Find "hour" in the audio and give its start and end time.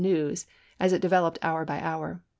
1.43-1.63, 1.79-2.23